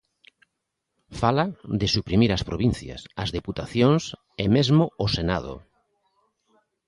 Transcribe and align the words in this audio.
Fala 1.19 1.45
de 1.79 1.87
suprimir 1.95 2.31
as 2.33 2.45
provincias, 2.49 3.01
as 3.23 3.29
deputacións 3.37 4.03
e 4.43 4.45
mesmo 4.55 4.83
o 5.05 5.07
Senado... 5.17 5.53